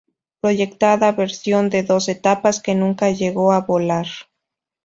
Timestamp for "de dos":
1.69-2.09